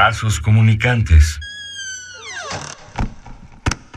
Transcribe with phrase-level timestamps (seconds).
[0.00, 1.40] Vasos comunicantes.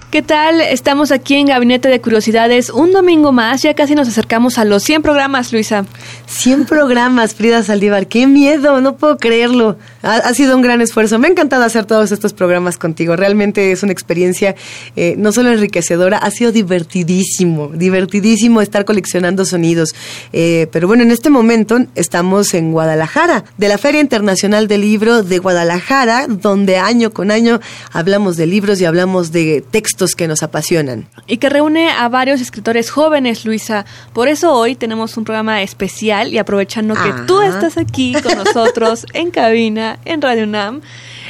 [0.10, 0.60] ¿Qué tal?
[0.60, 3.62] Estamos aquí en Gabinete de Curiosidades un domingo más.
[3.62, 5.86] Ya casi nos acercamos a los 100 programas, Luisa.
[6.32, 8.08] 100 programas, Frida Saldívar.
[8.08, 8.82] ¡Qué miedo!
[8.82, 9.78] No puedo creerlo.
[10.02, 11.20] Ha, sido un gran esfuerzo.
[11.20, 13.16] Me ha encantado hacer todos estos programas contigo.
[13.16, 14.56] Realmente es una experiencia
[14.96, 17.70] eh, no solo enriquecedora, ha sido divertidísimo.
[17.74, 19.94] Divertidísimo estar coleccionando sonidos.
[20.34, 25.22] Eh, pero bueno, en este momento estamos en Guadalajara, de la Feria Internacional del Libro
[25.22, 27.60] de Guadalajara, donde año con año
[27.92, 31.08] hablamos de libros y hablamos de textos que nos apasionan.
[31.28, 33.86] Y que reúne a varios escritores jóvenes, Luisa.
[34.14, 39.06] Por eso hoy tenemos un programa especial y aprovechando que tú estás aquí con nosotros
[39.14, 40.82] en cabina, en Radio UNAM,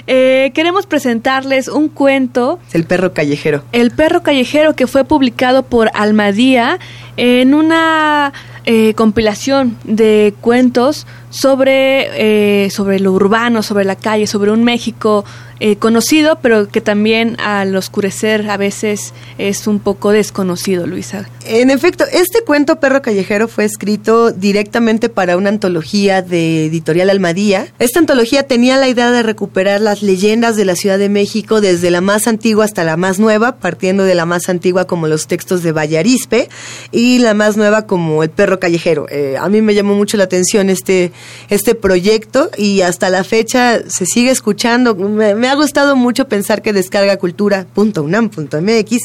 [0.08, 3.63] eh, queremos presentarles un cuento, El perro callejero.
[3.73, 6.80] El perro callejero, que fue publicado por Almadía
[7.17, 8.31] en una
[8.66, 15.25] eh, compilación de cuentos sobre, eh, sobre lo urbano, sobre la calle, sobre un México
[15.63, 21.29] eh, conocido, pero que también al oscurecer a veces es un poco desconocido, Luisa.
[21.45, 27.67] En efecto, este cuento Perro Callejero fue escrito directamente para una antología de Editorial Almadía.
[27.77, 31.91] Esta antología tenía la idea de recuperar las leyendas de la Ciudad de México desde
[31.91, 35.61] la más antigua hasta la más nueva, partiendo de la más antigua como los textos
[35.61, 36.49] de Vallarispe
[36.91, 39.05] y la más nueva como El Perro Callejero.
[39.11, 41.11] Eh, a mí me llamó mucho la atención este,
[41.50, 44.95] este proyecto y hasta la fecha se sigue escuchando.
[44.95, 48.97] Me, ha gustado mucho pensar que descargacultura.unam.mx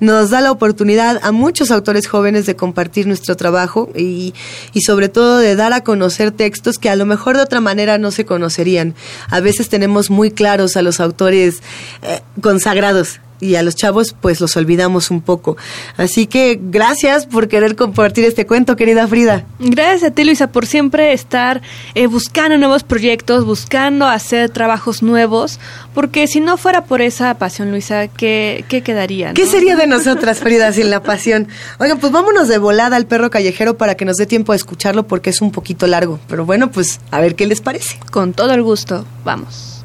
[0.00, 4.34] nos da la oportunidad a muchos autores jóvenes de compartir nuestro trabajo y,
[4.72, 7.98] y sobre todo de dar a conocer textos que a lo mejor de otra manera
[7.98, 8.94] no se conocerían.
[9.28, 11.62] A veces tenemos muy claros a los autores
[12.02, 15.56] eh, consagrados y a los chavos pues los olvidamos un poco.
[15.96, 19.44] Así que gracias por querer compartir este cuento, querida Frida.
[19.58, 21.60] Gracias a ti, Luisa, por siempre estar
[21.94, 25.58] eh, buscando nuevos proyectos, buscando hacer trabajos nuevos,
[25.94, 29.28] porque si no fuera por esa pasión, Luisa, ¿qué, qué quedaría?
[29.28, 29.34] no?
[29.34, 31.48] ¿Qué sería de nosotras, Frida, sin la pasión?
[31.78, 35.06] Oigan, pues vámonos de volada al perro callejero para que nos dé tiempo a escucharlo
[35.06, 36.20] porque es un poquito largo.
[36.28, 37.98] Pero bueno, pues a ver qué les parece.
[38.10, 39.81] Con todo el gusto, vamos.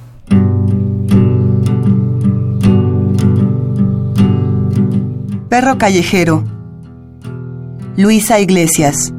[5.60, 6.44] Perro callejero.
[7.96, 9.12] Luisa Iglesias.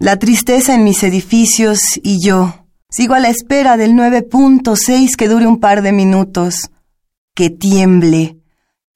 [0.00, 2.66] La tristeza en mis edificios y yo.
[2.90, 6.72] Sigo a la espera del 9.6 que dure un par de minutos.
[7.36, 8.38] Que tiemble.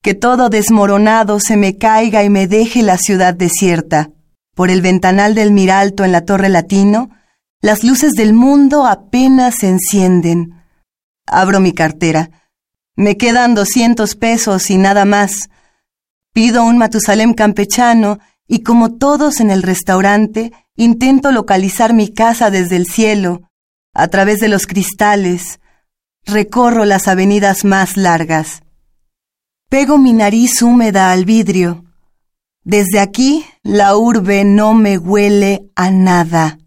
[0.02, 4.10] Que todo desmoronado se me caiga y me deje la ciudad desierta.
[4.56, 7.10] Por el ventanal del Miralto en la Torre Latino,
[7.60, 10.54] las luces del mundo apenas se encienden.
[11.26, 12.30] Abro mi cartera.
[12.96, 15.50] Me quedan doscientos pesos y nada más.
[16.32, 18.18] Pido un Matusalem campechano
[18.48, 23.42] y como todos en el restaurante, intento localizar mi casa desde el cielo,
[23.92, 25.60] a través de los cristales.
[26.24, 28.62] Recorro las avenidas más largas.
[29.68, 31.85] Pego mi nariz húmeda al vidrio.
[32.66, 36.58] Desde aquí, la urbe no me huele a nada.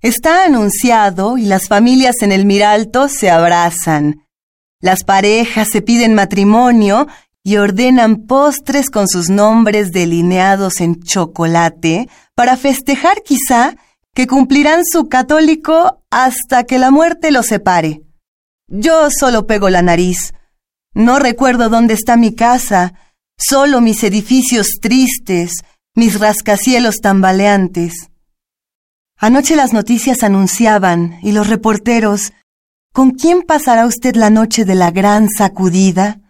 [0.00, 4.26] Está anunciado y las familias en el Miralto se abrazan.
[4.80, 7.08] Las parejas se piden matrimonio
[7.44, 13.76] y ordenan postres con sus nombres delineados en chocolate para festejar quizá
[14.14, 18.00] que cumplirán su católico hasta que la muerte los separe.
[18.66, 20.32] Yo solo pego la nariz.
[20.94, 22.94] No recuerdo dónde está mi casa,
[23.40, 25.64] solo mis edificios tristes,
[25.94, 28.10] mis rascacielos tambaleantes.
[29.16, 32.32] Anoche las noticias anunciaban, y los reporteros,
[32.92, 36.20] ¿con quién pasará usted la noche de la gran sacudida?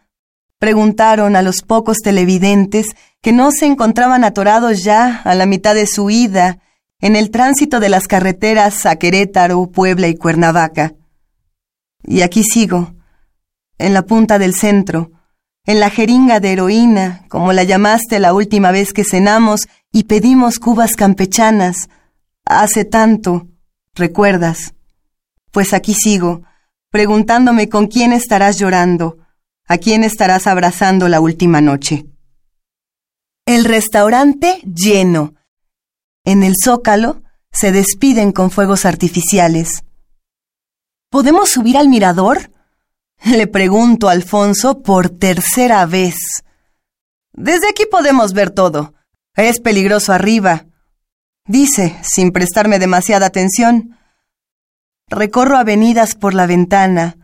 [0.59, 2.87] Preguntaron a los pocos televidentes
[3.23, 6.59] que no se encontraban atorados ya a la mitad de su ida
[7.01, 10.95] en el tránsito de las carreteras a Querétaro, Puebla y Cuernavaca.
[12.03, 12.95] Y aquí sigo,
[13.79, 15.11] en la punta del centro,
[15.67, 20.59] en la jeringa de heroína, como la llamaste la última vez que cenamos y pedimos
[20.59, 21.89] cubas campechanas.
[22.45, 23.49] Hace tanto,
[23.95, 24.75] recuerdas.
[25.53, 26.43] Pues aquí sigo,
[26.91, 29.19] preguntándome con quién estarás llorando,
[29.67, 32.07] a quién estarás abrazando la última noche.
[33.47, 35.35] El restaurante lleno.
[36.25, 37.23] En el zócalo
[37.53, 39.83] se despiden con fuegos artificiales.
[41.11, 42.51] ¿Podemos subir al mirador?
[43.25, 46.15] Le pregunto a Alfonso por tercera vez.
[47.33, 48.95] Desde aquí podemos ver todo.
[49.37, 50.67] Es peligroso arriba,
[51.47, 53.99] dice, sin prestarme demasiada atención.
[55.09, 57.17] Recorro avenidas por la ventana,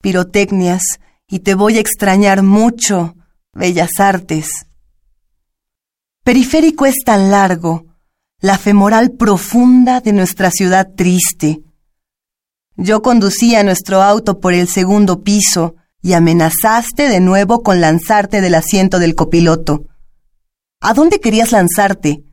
[0.00, 0.82] pirotecnias,
[1.28, 3.16] y te voy a extrañar mucho,
[3.52, 4.48] bellas artes.
[6.24, 7.86] Periférico es tan largo,
[8.40, 11.62] la femoral profunda de nuestra ciudad triste.
[12.76, 18.54] Yo conducía nuestro auto por el segundo piso y amenazaste de nuevo con lanzarte del
[18.54, 19.86] asiento del copiloto.
[20.80, 22.24] ¿A dónde querías lanzarte?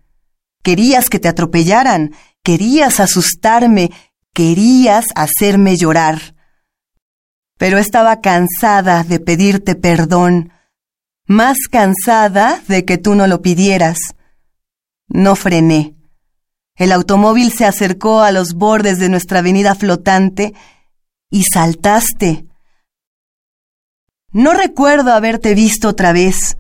[0.64, 3.92] Querías que te atropellaran, querías asustarme,
[4.34, 6.36] querías hacerme llorar.
[7.58, 10.52] Pero estaba cansada de pedirte perdón,
[11.26, 13.98] más cansada de que tú no lo pidieras.
[15.08, 15.99] No frené.
[16.80, 20.54] El automóvil se acercó a los bordes de nuestra avenida flotante
[21.30, 22.46] y saltaste.
[24.32, 26.58] No recuerdo haberte visto otra vez.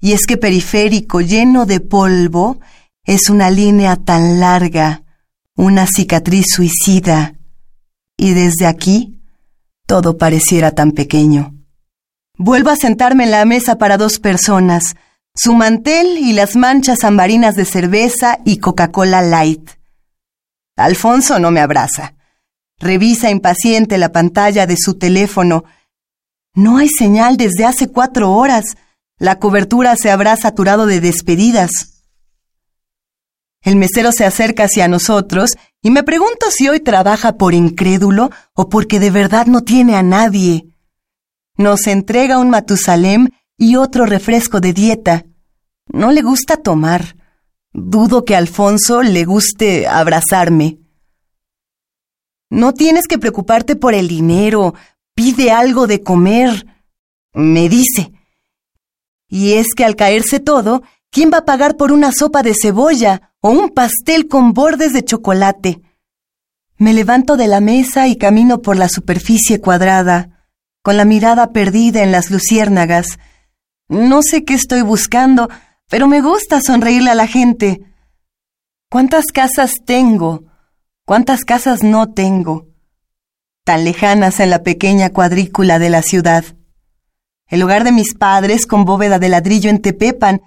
[0.00, 2.58] Y es que periférico lleno de polvo
[3.04, 5.02] es una línea tan larga,
[5.54, 7.34] una cicatriz suicida.
[8.16, 9.20] Y desde aquí,
[9.86, 11.54] todo pareciera tan pequeño.
[12.38, 14.96] Vuelvo a sentarme en la mesa para dos personas,
[15.36, 19.70] su mantel y las manchas ambarinas de cerveza y Coca-Cola Light.
[20.76, 22.14] Alfonso no me abraza.
[22.78, 25.64] Revisa impaciente la pantalla de su teléfono.
[26.54, 28.76] No hay señal desde hace cuatro horas.
[29.18, 32.02] La cobertura se habrá saturado de despedidas.
[33.62, 35.52] El mesero se acerca hacia nosotros
[35.82, 40.02] y me pregunto si hoy trabaja por incrédulo o porque de verdad no tiene a
[40.02, 40.68] nadie.
[41.56, 45.24] Nos entrega un Matusalem y otro refresco de dieta.
[45.86, 47.16] No le gusta tomar.
[47.72, 50.78] Dudo que Alfonso le guste abrazarme.
[52.50, 54.74] No tienes que preocuparte por el dinero.
[55.14, 56.66] Pide algo de comer.
[57.32, 58.12] Me dice.
[59.28, 63.32] Y es que al caerse todo, ¿quién va a pagar por una sopa de cebolla
[63.40, 65.80] o un pastel con bordes de chocolate?
[66.76, 70.34] Me levanto de la mesa y camino por la superficie cuadrada
[70.84, 73.18] con la mirada perdida en las luciérnagas.
[73.88, 75.48] No sé qué estoy buscando,
[75.90, 77.82] pero me gusta sonreírle a la gente.
[78.90, 80.44] ¿Cuántas casas tengo?
[81.04, 82.68] ¿Cuántas casas no tengo?
[83.64, 86.44] Tan lejanas en la pequeña cuadrícula de la ciudad.
[87.46, 90.40] El hogar de mis padres con bóveda de ladrillo en Tepepan,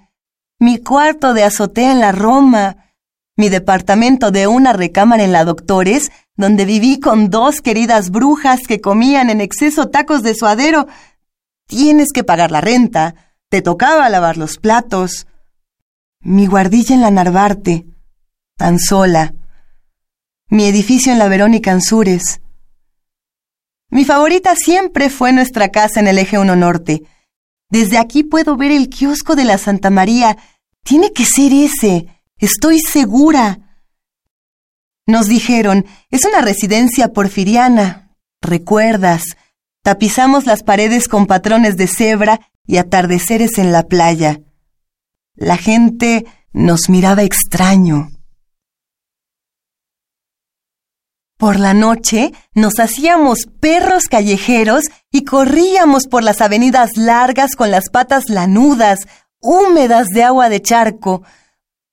[0.58, 2.92] mi cuarto de azotea en la Roma,
[3.36, 8.80] mi departamento de una recámara en la Doctores, donde viví con dos queridas brujas que
[8.80, 10.88] comían en exceso tacos de suadero.
[11.68, 15.26] Tienes que pagar la renta, te tocaba lavar los platos.
[16.20, 17.86] Mi guardilla en la Narvarte,
[18.56, 19.34] tan sola.
[20.48, 22.40] Mi edificio en la Verónica Ansures.
[23.90, 27.02] Mi favorita siempre fue nuestra casa en el eje 1 Norte.
[27.70, 30.36] Desde aquí puedo ver el kiosco de la Santa María.
[30.84, 32.06] Tiene que ser ese.
[32.38, 33.80] Estoy segura.
[35.06, 38.14] Nos dijeron, es una residencia porfiriana.
[38.42, 39.22] ¿Recuerdas?
[39.82, 44.40] Tapizamos las paredes con patrones de cebra y atardeceres en la playa.
[45.34, 48.10] La gente nos miraba extraño.
[51.36, 57.90] Por la noche nos hacíamos perros callejeros y corríamos por las avenidas largas con las
[57.90, 59.00] patas lanudas,
[59.40, 61.22] húmedas de agua de charco,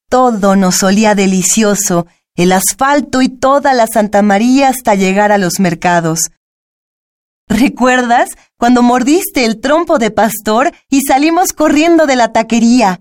[0.10, 2.06] todo nos olía delicioso,
[2.36, 6.32] el asfalto y toda la Santa María hasta llegar a los mercados.
[7.48, 13.00] ¿Recuerdas cuando mordiste el trompo de pastor y salimos corriendo de la taquería?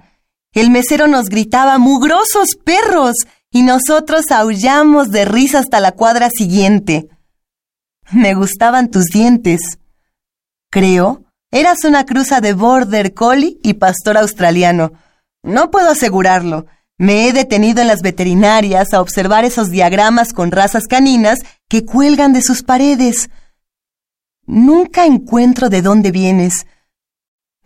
[0.52, 3.16] El mesero nos gritaba mugrosos perros
[3.50, 7.08] y nosotros aullamos de risa hasta la cuadra siguiente.
[8.12, 9.78] Me gustaban tus dientes.
[10.70, 14.92] Creo, eras una cruza de border collie y pastor australiano.
[15.42, 20.84] No puedo asegurarlo, me he detenido en las veterinarias a observar esos diagramas con razas
[20.86, 23.30] caninas que cuelgan de sus paredes.
[24.46, 26.66] Nunca encuentro de dónde vienes.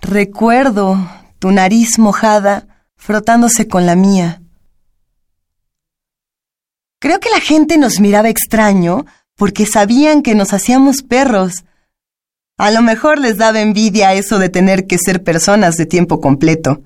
[0.01, 0.97] Recuerdo
[1.39, 4.43] tu nariz mojada frotándose con la mía.
[7.01, 9.07] Creo que la gente nos miraba extraño
[9.37, 11.65] porque sabían que nos hacíamos perros.
[12.57, 16.83] A lo mejor les daba envidia eso de tener que ser personas de tiempo completo.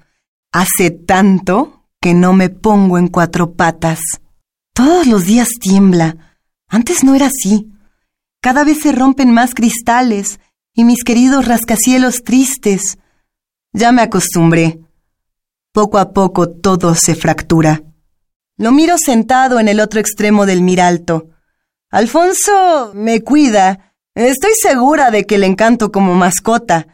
[0.53, 4.01] Hace tanto que no me pongo en cuatro patas.
[4.75, 6.37] Todos los días tiembla.
[6.69, 7.72] Antes no era así.
[8.43, 10.41] Cada vez se rompen más cristales
[10.75, 12.99] y mis queridos rascacielos tristes.
[13.73, 14.81] Ya me acostumbré.
[15.73, 17.85] Poco a poco todo se fractura.
[18.57, 21.29] Lo miro sentado en el otro extremo del miralto.
[21.89, 23.95] Alfonso me cuida.
[24.17, 26.89] Estoy segura de que le encanto como mascota.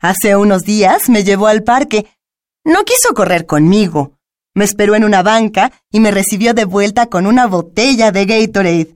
[0.00, 2.06] Hace unos días me llevó al parque.
[2.64, 4.18] No quiso correr conmigo.
[4.54, 8.94] Me esperó en una banca y me recibió de vuelta con una botella de Gatorade.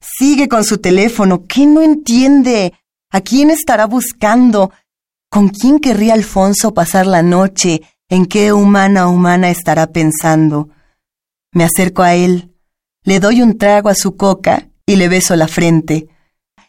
[0.00, 1.46] Sigue con su teléfono.
[1.46, 2.72] ¿Qué no entiende?
[3.10, 4.72] ¿A quién estará buscando?
[5.30, 7.82] ¿Con quién querría Alfonso pasar la noche?
[8.08, 10.68] ¿En qué humana humana estará pensando?
[11.52, 12.54] Me acerco a él,
[13.04, 16.08] le doy un trago a su coca y le beso la frente.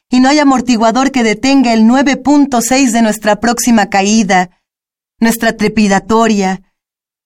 [0.09, 4.49] Y no hay amortiguador que detenga el 9.6 de nuestra próxima caída,
[5.19, 6.61] nuestra trepidatoria.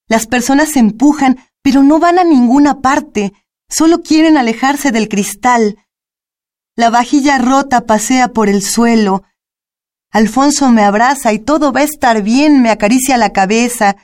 [0.07, 3.33] Las personas se empujan, pero no van a ninguna parte,
[3.69, 5.77] solo quieren alejarse del cristal.
[6.75, 9.23] La vajilla rota pasea por el suelo,
[10.15, 13.97] Alfonso me abraza y todo va a estar bien, me acaricia la cabeza.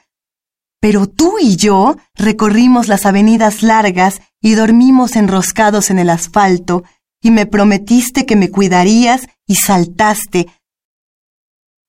[0.82, 6.84] Pero tú y yo recorrimos las avenidas largas y dormimos enroscados en el asfalto,
[7.22, 10.48] y me prometiste que me cuidarías y saltaste.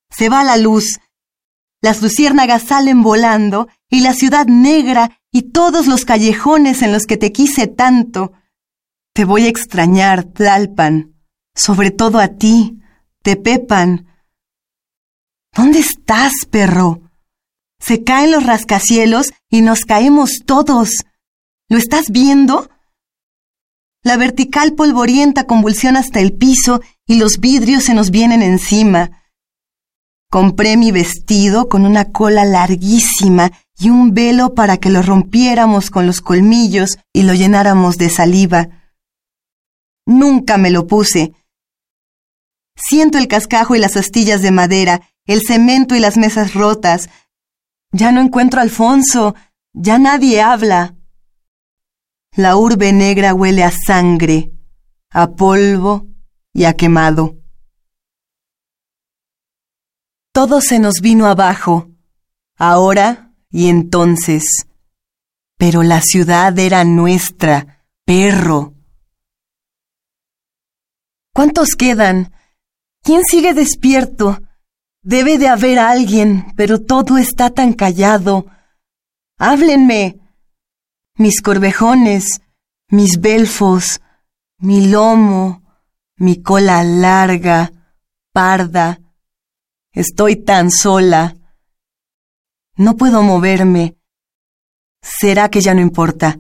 [0.09, 1.01] Se va la luz.
[1.81, 7.17] Las luciérnagas salen volando y la ciudad negra y todos los callejones en los que
[7.17, 8.35] te quise tanto.
[9.15, 11.15] Te voy a extrañar, Tlalpan,
[11.55, 12.79] sobre todo a ti,
[13.23, 14.07] Tepepan,
[15.55, 17.03] ¿Dónde estás, perro?
[17.79, 20.89] Se caen los rascacielos y nos caemos todos.
[21.69, 22.71] ¿Lo estás viendo?
[24.03, 29.11] La vertical polvorienta convulsiona hasta el piso y los vidrios se nos vienen encima.
[30.31, 36.07] Compré mi vestido con una cola larguísima y un velo para que lo rompiéramos con
[36.07, 38.82] los colmillos y lo llenáramos de saliva.
[40.07, 41.33] Nunca me lo puse.
[42.77, 47.09] Siento el cascajo y las astillas de madera el cemento y las mesas rotas.
[47.93, 49.35] Ya no encuentro Alfonso,
[49.73, 50.97] ya nadie habla.
[52.35, 54.53] La urbe negra huele a sangre,
[55.11, 56.09] a polvo
[56.53, 57.37] y a quemado.
[60.33, 61.91] Todo se nos vino abajo,
[62.57, 64.67] ahora y entonces.
[65.59, 68.75] Pero la ciudad era nuestra, perro.
[71.35, 72.33] ¿Cuántos quedan?
[73.03, 74.39] ¿Quién sigue despierto?
[75.03, 78.47] Debe de haber alguien, pero todo está tan callado.
[79.39, 80.21] Háblenme.
[81.17, 82.43] Mis corvejones,
[82.89, 84.01] mis belfos,
[84.59, 85.63] mi lomo,
[86.17, 87.73] mi cola larga,
[88.33, 89.01] parda.
[89.93, 91.35] Estoy tan sola.
[92.77, 93.97] No puedo moverme.
[95.03, 96.39] ¿Será que ya no importa?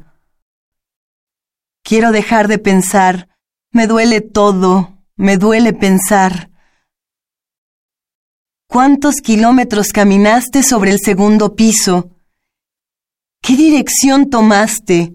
[1.82, 3.31] Quiero dejar de pensar.
[3.72, 4.98] Me duele todo.
[5.16, 6.50] Me duele pensar.
[8.68, 12.10] ¿Cuántos kilómetros caminaste sobre el segundo piso?
[13.42, 15.14] ¿Qué dirección tomaste?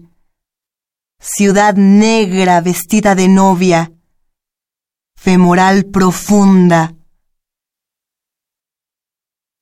[1.20, 3.92] Ciudad negra vestida de novia,
[5.16, 6.94] femoral profunda.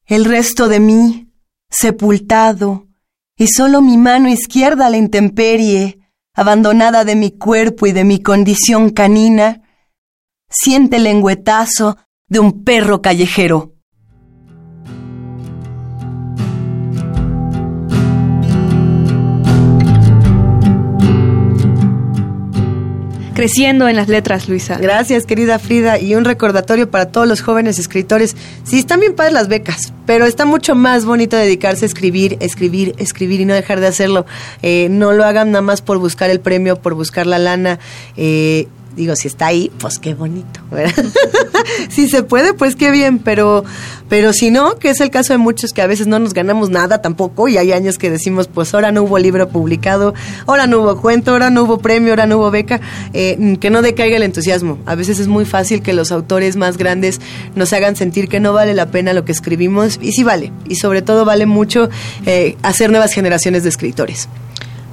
[0.05, 1.33] El resto de mí,
[1.71, 2.89] sepultado,
[3.37, 6.06] y solo mi mano izquierda a la intemperie,
[6.37, 9.63] abandonada de mi cuerpo y de mi condición canina,
[10.51, 11.97] siente el lengüetazo
[12.29, 13.76] de un perro callejero.
[23.37, 24.79] Creciendo en las letras, Luisa.
[24.79, 26.01] Gracias, querida Frida.
[26.01, 28.35] Y un recordatorio para todos los jóvenes escritores.
[28.65, 32.95] Sí, están bien padres las becas, pero está mucho más bonito dedicarse a escribir, escribir,
[32.97, 34.25] escribir y no dejar de hacerlo.
[34.63, 37.79] Eh, no lo hagan nada más por buscar el premio, por buscar la lana.
[38.17, 40.61] Eh, digo, si está ahí, pues qué bonito,
[41.91, 43.65] si se puede, pues qué bien, pero,
[44.09, 46.71] pero si no, que es el caso de muchos que a veces no nos ganamos
[46.71, 50.15] nada tampoco, y hay años que decimos, pues ahora no hubo libro publicado,
[50.47, 52.81] ahora no hubo cuento, ahora no hubo premio, ahora no hubo beca,
[53.13, 54.79] eh, que no decaiga el entusiasmo.
[54.87, 57.21] A veces es muy fácil que los autores más grandes
[57.55, 60.77] nos hagan sentir que no vale la pena lo que escribimos, y sí vale, y
[60.77, 61.91] sobre todo vale mucho
[62.25, 64.29] eh, hacer nuevas generaciones de escritores.